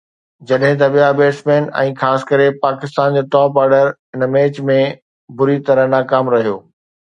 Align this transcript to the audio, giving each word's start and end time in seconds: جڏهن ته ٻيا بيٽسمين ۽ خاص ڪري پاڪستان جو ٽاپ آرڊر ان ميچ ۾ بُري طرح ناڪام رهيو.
جڏهن 0.51 0.77
ته 0.81 0.87
ٻيا 0.93 1.09
بيٽسمين 1.19 1.67
۽ 1.81 1.91
خاص 1.99 2.25
ڪري 2.31 2.47
پاڪستان 2.65 3.07
جو 3.19 3.23
ٽاپ 3.37 3.61
آرڊر 3.65 3.85
ان 4.13 4.21
ميچ 4.39 4.61
۾ 4.73 4.81
بُري 5.43 5.61
طرح 5.71 5.95
ناڪام 5.95 6.37
رهيو. 6.39 6.59